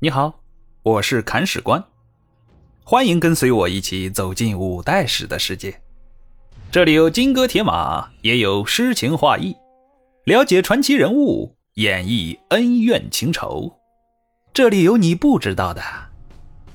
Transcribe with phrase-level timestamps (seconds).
[0.00, 0.44] 你好，
[0.84, 1.84] 我是砍史官，
[2.84, 5.82] 欢迎跟随我一起走进五代史的世界。
[6.70, 9.56] 这里有金戈铁马，也有诗情画意，
[10.22, 13.76] 了解传奇人物，演绎恩怨情仇。
[14.54, 15.82] 这里有你不知道的，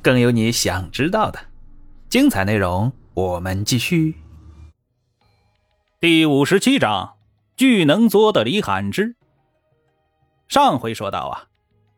[0.01, 1.39] 更有你想知道的。
[2.09, 4.15] 精彩内容，我们继续。
[6.01, 7.13] 第五十七章：
[7.55, 9.15] 巨能作的李罕之。
[10.49, 11.47] 上回说到啊。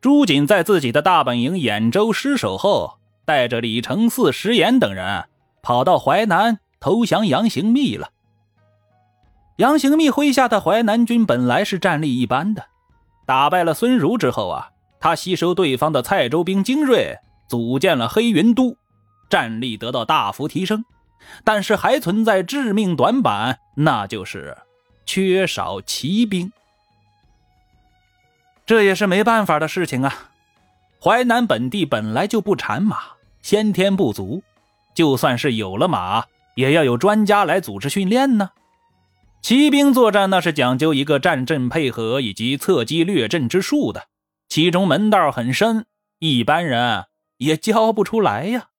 [0.05, 5.25] 朱瑾在自己的大本营兖州失守后，带着李承嗣、石岩等人
[5.63, 8.11] 跑到淮南投降杨行密了。
[9.55, 12.67] 杨行密麾下的淮南军本来是战力一般的，
[13.25, 14.69] 打败了孙儒之后啊，
[14.99, 17.17] 他吸收对方的蔡州兵精锐，
[17.47, 18.77] 组建了黑云都，
[19.27, 20.85] 战力得到大幅提升，
[21.43, 24.55] 但是还存在致命短板，那就是
[25.07, 26.51] 缺少骑兵。
[28.65, 30.31] 这也是没办法的事情啊！
[30.99, 32.97] 淮南本地本来就不产马，
[33.41, 34.41] 先天不足，
[34.95, 38.49] 就算是有了马，也要有专家来组织训练呢。
[39.43, 44.07] 骑兵作战那是讲究一个战阵配合以及侧击略阵之术的，
[44.49, 45.85] 其中门道很深，
[46.17, 47.05] 一般人
[47.37, 48.69] 也教不出来呀。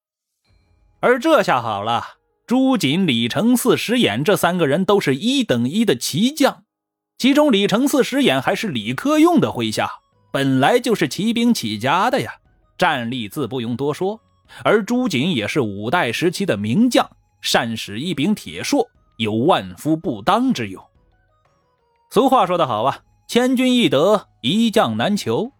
[0.99, 6.65] 而这下好了，朱瑾、李承嗣、石演这三个人都是一等一的骑将。
[7.17, 9.89] 其中，李承嗣、饰演还是李克用的麾下，
[10.31, 12.35] 本来就是骑兵起家的呀，
[12.77, 14.19] 战力自不用多说。
[14.63, 17.09] 而朱瑾也是五代时期的名将，
[17.41, 20.81] 善使一柄铁槊，有万夫不当之勇。
[22.11, 25.51] 俗话说得好啊，千军易得，一将难求。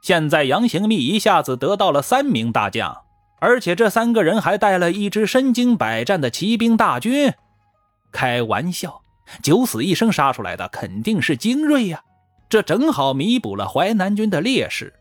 [0.00, 2.96] 现在杨行密一下子得到了三名大将，
[3.40, 7.34] 而且这三个人还带了一支身经百战的骑兵大军，
[8.12, 9.02] 开玩笑。
[9.42, 12.02] 九死一生杀出来的肯定是精锐呀，
[12.48, 14.92] 这正好弥补了淮南军的劣势，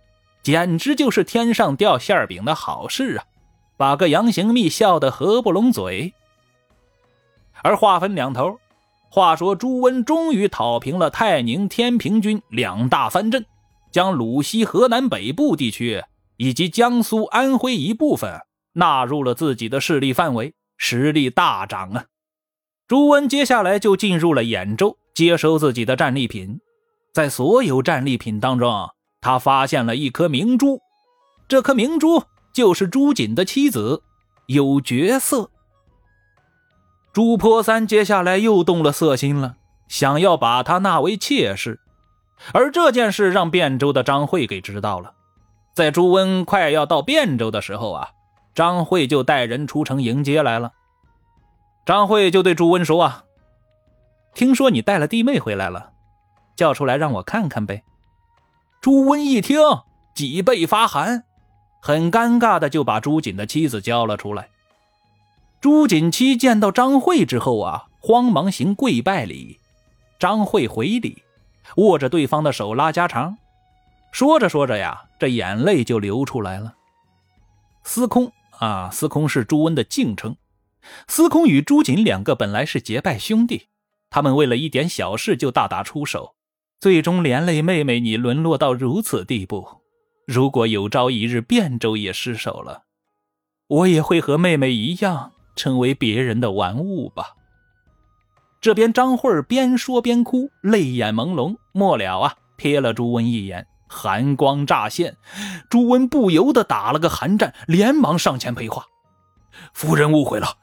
[0.43, 3.25] 简直就是天上掉馅饼的好事啊！
[3.75, 6.13] 把个杨行密笑得合不拢嘴。
[7.61, 8.59] 而话分两头，
[9.09, 13.45] 话说朱温终于讨平了泰宁、天平军两大藩镇，
[13.91, 16.03] 将鲁西、河南北部地区
[16.37, 18.41] 以及江苏、安徽一部分
[18.73, 22.05] 纳入了自己的势力范围，实力大涨啊！
[22.89, 26.59] 朱温接下来就进入了兖州，接收自己的战利品。
[27.13, 28.89] 在所有战利品当中，
[29.21, 30.81] 他发现了一颗明珠，
[31.47, 34.01] 这颗明珠就是朱瑾的妻子，
[34.47, 35.51] 有绝色。
[37.13, 39.57] 朱坡三接下来又动了色心了，
[39.87, 41.79] 想要把她纳为妾室。
[42.53, 45.13] 而这件事让汴州的张惠给知道了。
[45.75, 48.09] 在朱温快要到汴州的时候啊，
[48.55, 50.71] 张惠就带人出城迎接来了。
[51.89, 53.23] 张慧就对朱温说：“啊，
[54.35, 55.89] 听说你带了弟妹回来了，
[56.55, 57.83] 叫出来让我看看呗。”
[58.79, 59.57] 朱温一听，
[60.13, 61.23] 脊背发寒，
[61.81, 64.49] 很尴尬的就把朱瑾的妻子叫了出来。
[65.59, 69.59] 朱瑾妻见到张慧之后啊，慌忙行跪拜礼。
[70.19, 71.23] 张慧回礼，
[71.77, 73.35] 握着对方的手拉家常，
[74.11, 76.75] 说着说着呀，这眼泪就流出来了。
[77.83, 80.35] 司空啊，司空是朱温的敬称。
[81.07, 83.67] 司空与朱瑾两个本来是结拜兄弟，
[84.09, 86.35] 他们为了一点小事就大打出手，
[86.79, 89.81] 最终连累妹妹你沦落到如此地步。
[90.25, 92.83] 如果有朝一日汴州也失守了，
[93.67, 97.35] 我也会和妹妹一样成为别人的玩物吧。
[98.61, 105.17] 这边张慧边说边哭，泪眼朦胧，末了啊，瞥了朱温一眼，寒光乍现，
[105.69, 108.85] 朱温不由得打了个寒战，连忙上前陪话。
[109.73, 110.57] 夫人误会了，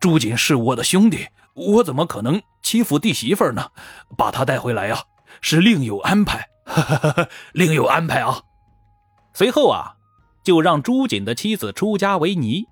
[0.00, 3.70] 朱瑾是我的兄弟，我怎么可能欺负弟媳妇呢？
[4.16, 5.04] 把他带回来呀，
[5.40, 6.48] 是另有安排，
[7.52, 8.42] 另有安排啊！
[9.32, 9.96] 随后啊，
[10.42, 12.66] 就让朱瑾的妻子出家为尼，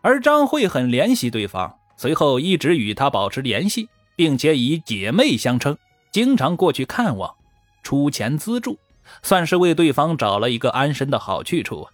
[0.00, 5.76] 而张慧很怜惜对方，随后一直与他保持联系，并且以姐妹相称，
[6.10, 7.34] 经常过去看望，
[7.82, 8.78] 出钱资助，
[9.22, 11.88] 算是为对方找了一个安身的好去处。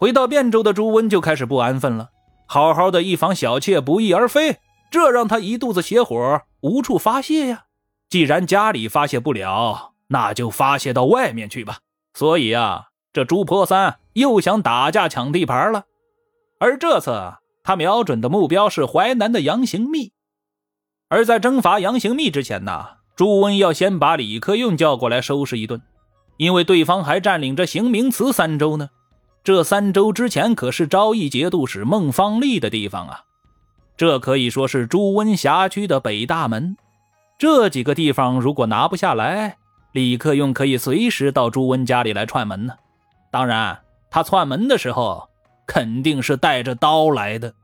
[0.00, 2.08] 回到汴州的朱温就开始不安分了，
[2.46, 4.56] 好好的一房小妾不翼而飞，
[4.90, 7.64] 这让他一肚子邪火，无处发泄呀。
[8.08, 11.80] 既然家里发泄不了，那就发泄到外面去吧。
[12.14, 15.84] 所以啊，这朱婆三又想打架抢地盘了。
[16.58, 20.12] 而这次他瞄准的目标是淮南的杨行密。
[21.10, 22.86] 而在征伐杨行密之前呢，
[23.16, 25.82] 朱温要先把李克用叫过来收拾一顿，
[26.38, 28.88] 因为对方还占领着行明祠三州呢。
[29.42, 33.24] 这三州之前可是昭义节度使孟方立的地方啊，
[33.96, 36.76] 这可以说是朱温辖区的北大门。
[37.38, 39.56] 这几个地方如果拿不下来，
[39.92, 42.74] 李克用可以随时到朱温家里来串门呢。
[43.30, 45.26] 当然，他串门的时候
[45.66, 47.54] 肯定是带着刀来的。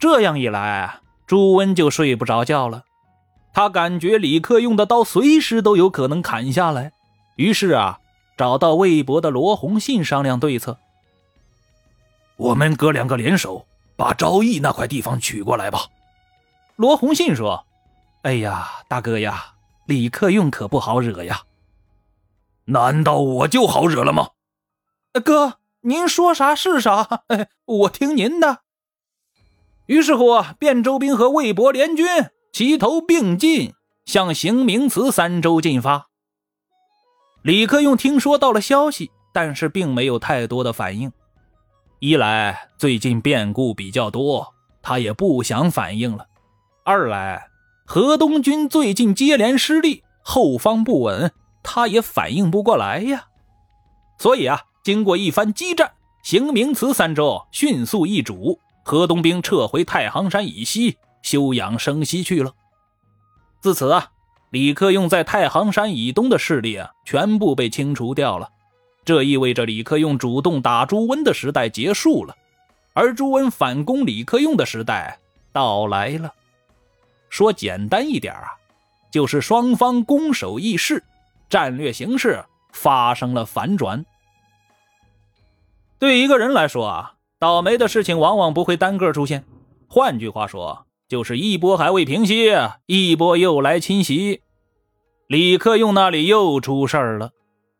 [0.00, 0.98] 这样一来，
[1.28, 2.82] 朱温就睡不着觉了。
[3.52, 6.90] 他感觉李克用的刀随时都有可能砍下来，
[7.36, 8.00] 于是啊，
[8.36, 10.78] 找到魏博的罗洪信商量对策。
[12.38, 15.86] 我们哥两个联手，把昭义那块地方取过来吧。
[16.76, 17.66] 罗洪信说
[18.22, 19.54] ：“哎呀，大哥呀，
[19.86, 21.42] 李克用可不好惹呀。
[22.66, 24.30] 难道我就好惹了吗？
[25.24, 27.24] 哥，您说啥是啥，
[27.64, 28.60] 我听您的。”
[29.86, 30.26] 于是乎，
[30.60, 32.06] 汴州兵和魏博联军
[32.52, 33.74] 齐头并进，
[34.04, 36.08] 向行明祠三州进发。
[37.42, 41.10] 李克用听说到了消息，但是并没有太多的反应。
[42.00, 46.26] 一来最近变故比较多，他也不想反应了；
[46.84, 47.48] 二来
[47.84, 53.26] 河东军最近接连失利，后方不稳，他也反应不过来呀。
[54.16, 55.90] 所以啊，经过一番激战，
[56.22, 62.52] 行明祠三州迅速易主，河东兵撤回太行山以西休养生息去了。
[63.60, 64.12] 自此啊，
[64.50, 68.50] 李克用在太行山以东的势力啊，全部被清除掉了。
[69.08, 72.36] 这意味着李克用主动打朱温的时代结束了，
[72.92, 75.18] 而朱温反攻李克用的时代
[75.50, 76.30] 到来了。
[77.30, 78.52] 说简单一点啊，
[79.10, 81.02] 就是双方攻守易势，
[81.48, 84.04] 战略形势发生了反转。
[85.98, 89.42] 对一个人来说啊，倒霉的事情往往不会单个出现。
[89.86, 92.50] 换句话说，就是一波还未平息，
[92.84, 94.42] 一波又来侵袭。
[95.28, 97.30] 李克用那里又出事儿了。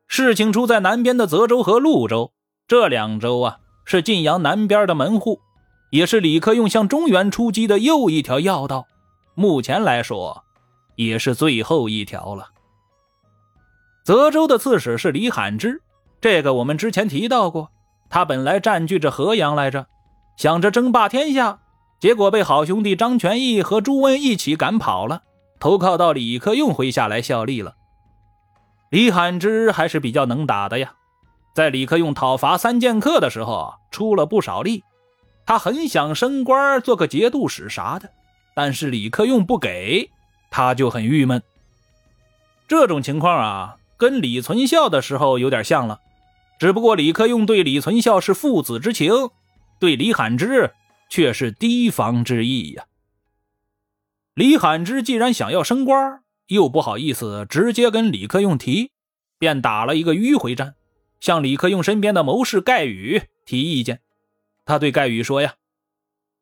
[0.09, 2.33] 事情出在南边的泽州和潞州，
[2.67, 5.39] 这两州啊是晋阳南边的门户，
[5.91, 8.87] 也是李克用向中原出击的又一条要道。
[9.35, 10.43] 目前来说，
[10.97, 12.49] 也是最后一条了。
[14.03, 15.83] 泽州的刺史是李罕之，
[16.21, 17.71] 这个我们之前提到过。
[18.11, 19.87] 他本来占据着河阳来着，
[20.39, 21.61] 想着争霸天下，
[22.01, 25.23] 结果被好兄弟张全义和朱温一起赶跑了，
[25.61, 27.75] 投靠到李克用麾下来效力了。
[28.91, 30.95] 李罕之还是比较能打的呀，
[31.55, 34.83] 在李克用讨伐三剑客的时候出了不少力。
[35.45, 38.11] 他很想升官做个节度使啥的，
[38.55, 40.11] 但是李克用不给，
[40.51, 41.43] 他就很郁闷。
[42.67, 46.01] 这种情况啊，跟李存孝的时候有点像了，
[46.59, 49.11] 只不过李克用对李存孝是父子之情，
[49.79, 50.73] 对李罕之
[51.09, 52.85] 却是提防之意呀。
[54.35, 58.91] 李罕之既然想要升官，又不好意思直接跟李克用提，
[59.39, 60.75] 便打了一个迂回战，
[61.21, 64.01] 向李克用身边的谋士盖宇提意见。
[64.65, 65.55] 他对盖宇说：“呀，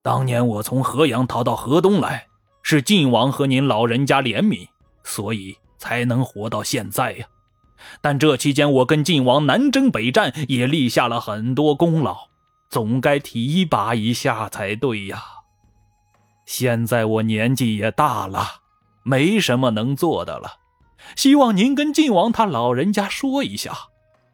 [0.02, 2.26] 当年我从河阳逃到河东来，
[2.62, 4.68] 是晋王和您老人家怜悯，
[5.04, 7.26] 所以才能活到现在呀。
[8.00, 12.16] 但这期间我跟晋王南征北战，也立下了很多功劳，
[12.70, 15.22] 总该提拔一下才对呀。
[16.44, 18.62] 现在我年纪也大了。”
[19.08, 20.56] 没什么能做的了，
[21.14, 23.72] 希望您跟晋王他老人家说一下，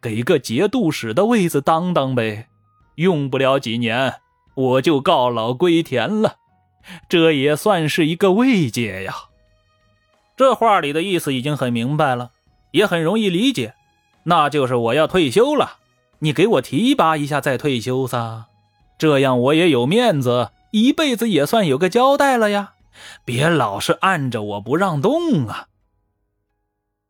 [0.01, 2.49] 给个节度使的位子当当呗。
[2.95, 4.15] 用不了几年，
[4.55, 6.37] 我就告老归田了，
[7.07, 9.15] 这也算是一个慰藉呀。
[10.39, 12.31] 这话里的意思已经很明白了，
[12.71, 13.75] 也很容易理解，
[14.25, 15.77] 那就是我要退休了，
[16.21, 18.47] 你给我提拔一下再退休噻，
[18.97, 22.73] 这样我也有面子，一辈子也算有个交代了呀。
[23.25, 25.69] 别老是按着我不让动啊！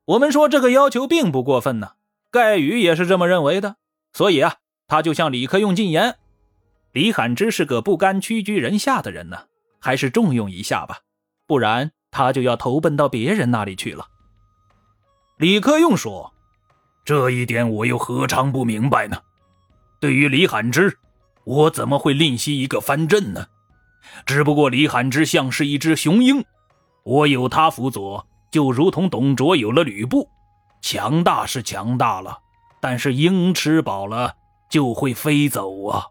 [0.04, 1.92] 我们说这个要求并不过分呢，
[2.30, 3.76] 盖宇也是这么认为的，
[4.12, 6.16] 所以啊，他就向李克用进言：
[6.92, 9.46] 李罕之是个不甘屈居人下的人呢，
[9.80, 11.00] 还是重用一下吧，
[11.46, 14.08] 不然他就要投奔到别人那里去了。
[15.38, 16.34] 李克用说
[17.04, 19.22] ：“这一点我又何尝不明白呢？
[20.00, 20.98] 对于李罕之，
[21.44, 23.46] 我怎么会吝惜一个藩镇呢？”
[24.26, 26.44] 只不过李罕之像是一只雄鹰，
[27.04, 30.28] 我有他辅佐，就如同董卓有了吕布，
[30.80, 32.38] 强大是强大了，
[32.80, 34.35] 但是鹰吃饱了
[34.71, 36.06] 就会飞走啊！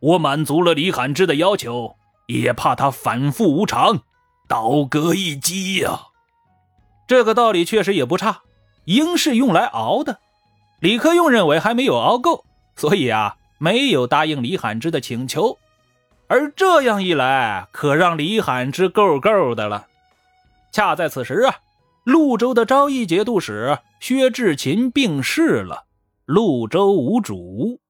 [0.00, 4.00] 我满足了李罕之的要求，也怕他反复无常，
[4.48, 6.00] 倒戈一击呀。
[7.06, 8.42] 这个道理确实也不差，
[8.84, 10.20] 鹰是用来熬的。
[10.80, 12.44] 李克用认为还没有熬够，
[12.76, 15.58] 所以啊，没有答应李罕之的请求。
[16.30, 19.88] 而这样一来，可让李罕之够够的了。
[20.72, 21.56] 恰在此时啊，
[22.06, 25.86] 潞州的昭义节度使薛志勤病逝了，
[26.28, 27.80] 潞州无主。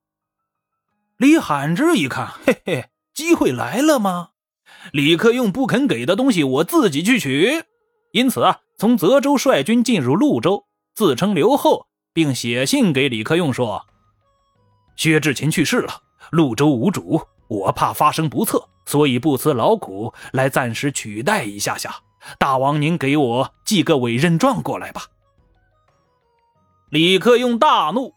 [1.18, 4.30] 李罕之一看，嘿嘿，机会来了吗？
[4.90, 7.64] 李克用不肯给的东西，我自己去取。
[8.12, 13.84] 因此啊，从泽州率军进入潞州，自称刘后，并写信给李克用说
[14.96, 16.00] ：“薛志勤去世了，
[16.32, 21.96] 潞州无主，我怕发生不测，所以不辞劳苦来暂时取代一下下。
[22.38, 25.02] 大王，您给我寄个委任状过来吧。
[26.90, 28.14] 李克用大怒，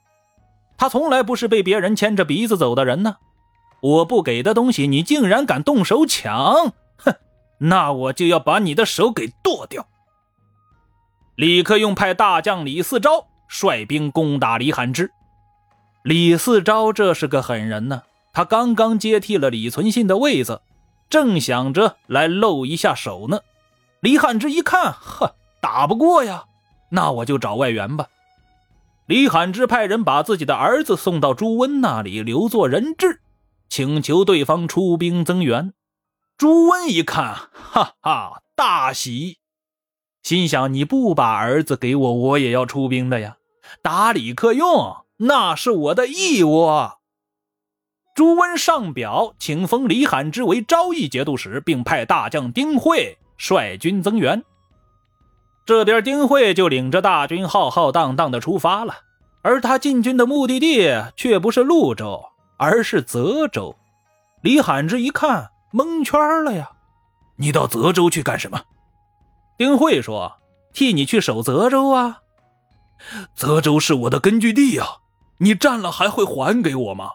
[0.78, 3.18] 他从来不是被别人牵着鼻子走的人呢。
[3.82, 6.74] 我不给的东西，你竟然敢动手抢！
[6.98, 7.16] 哼，
[7.58, 9.88] 那我就要把你的手给剁掉。
[11.36, 15.12] 李克用派大将李嗣昭率兵攻打李罕之。
[16.04, 20.62] 李嗣昭这是个狠人呢，他刚刚接替了李存信的位子，
[21.08, 23.42] 正想着来露一下手呢。
[24.00, 26.46] 李汉之一看，呵，打不过呀，
[26.90, 28.08] 那我就找外援吧。
[29.06, 33.22] 李罕之派人把自己的儿子送到朱温那里留作人质，
[33.70, 35.74] 请求对方出兵增援。
[36.36, 39.38] 朱温一看，哈哈，大喜，
[40.24, 43.38] 心想：你不把儿子给我，我也要出兵的呀，
[43.84, 45.06] 打李克用。
[45.18, 46.70] 那是我的义务。
[48.16, 54.44] 朱温上表，请封李罕之为昭义节度使，并派大将丁会率军增援。
[55.66, 58.98] 这边丁会就领着大军浩浩荡荡的出发了，
[59.42, 62.24] 而他进军的目的地却不是潞州，
[62.58, 63.76] 而是泽州。
[64.42, 66.70] 李罕之一看，蒙圈了呀！
[67.38, 68.62] 你到泽州去干什么？
[69.58, 70.34] 丁会说
[70.74, 72.20] ：“替你去守泽州啊。
[73.34, 74.86] 泽州是我的根据地呀。”
[75.40, 77.10] 你占了还会还给我吗？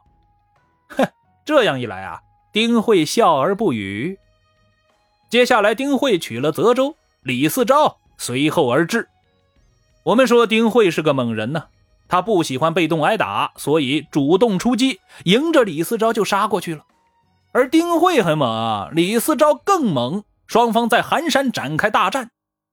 [0.89, 1.07] 哼，
[1.45, 2.21] 这样一来啊，
[2.53, 4.19] 丁慧笑而不语。
[5.31, 9.09] 接下来，丁慧取了泽州，李嗣昭随后而至。
[10.05, 11.65] 我们说丁慧是个猛人呢，
[12.09, 16.85] 他不喜欢被动挨打，所以主动出击，迎着李嗣昭就杀过去了。
[17.53, 22.31] 而丁慧很猛啊，李嗣昭更猛，双方在寒山展开大战。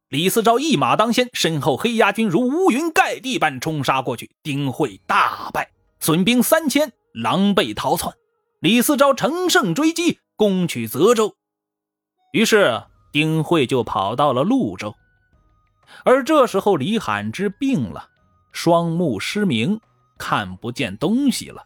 [0.07, 8.13] 李嗣昭一马当先，身后黑鸦军如乌云盖地般冲杀过去，丁慧大败，损兵三千，狼狈逃窜。
[8.59, 11.35] 李嗣昭乘胜追击，攻取泽州。
[12.31, 14.93] 于是丁慧就跑到了潞州。
[16.03, 18.09] 而这时候，李罕之病了，
[18.51, 19.79] 双目失明，
[20.17, 21.63] 看不见东西了。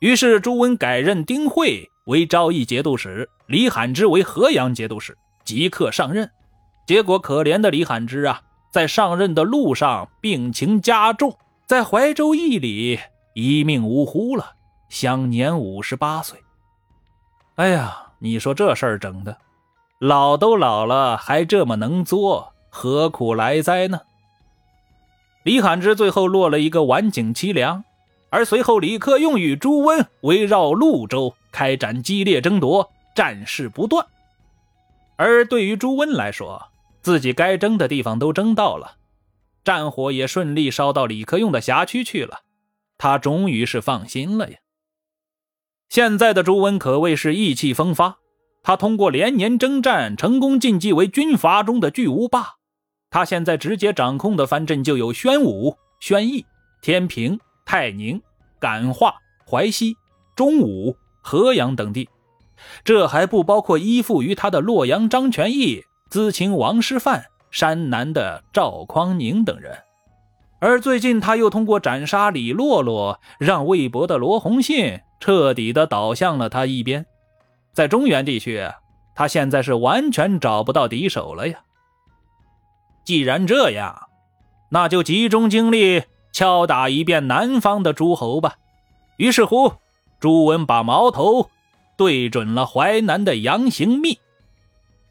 [0.00, 6.30] 于是朱温改任丁会为昭义节度使，李罕之为河阳节度使，即刻上任。
[6.86, 11.36] 结果，可怜的李罕之啊，在上任的路上病情加重，
[11.66, 12.98] 在怀州驿里
[13.34, 14.54] 一命呜呼了，
[14.92, 16.38] 享年五十八岁。
[17.54, 19.38] 哎呀，你说这事儿整的，
[19.98, 24.02] 老都老了还这么能作，何苦来哉呢？
[25.44, 27.82] 李罕之最后落了一个晚景凄凉，
[28.28, 34.06] 而随后李克用与朱温围绕潞州开展激烈争夺，战事不断。
[35.16, 36.68] 而对于朱温来说，
[37.00, 38.96] 自己该争的地方都争到了，
[39.64, 42.40] 战火也顺利烧到李克用的辖区去了，
[42.98, 44.58] 他终于是放心了呀。
[45.92, 48.16] 现在的朱温可谓是意气风发，
[48.62, 52.54] 他通过连年征战，成功晋级为军阀中的巨无霸。
[53.10, 56.46] 他现在直接掌控的藩镇就有宣武、宣义、
[56.80, 58.18] 天平、泰宁、
[58.58, 59.94] 感化、淮西、
[60.34, 62.08] 中武、河阳等地，
[62.82, 65.84] 这还不包括依附于他的洛阳张全义。
[66.08, 69.76] 资清王师范、山南的赵匡宁等人，
[70.62, 77.04] 而最近他又通过斩杀李洛洛，让魏博的罗洪信彻底的倒向了他一边。
[77.72, 78.64] 在中原地区，
[79.16, 81.58] 他现在是完全找不到敌手了呀。
[83.04, 84.02] 既然这样，
[84.70, 88.54] 那就集中精力敲打一遍南方的诸侯吧。
[89.16, 89.72] 于是乎，
[90.20, 91.50] 朱温把矛头
[91.96, 94.20] 对准了淮南的杨行密。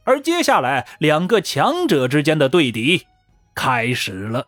[0.05, 3.05] 而接下来，两个强者之间的对敌
[3.53, 4.47] 开始了。